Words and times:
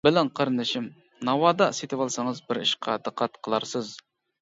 بىلىك 0.05 0.29
قېرىندىشىم، 0.37 0.87
ناۋادا 1.29 1.69
سېتىۋالسىڭىز 1.81 2.43
بىر 2.51 2.65
ئىشقا 2.65 3.01
دىققەت 3.07 3.43
قىلارسىز. 3.45 3.97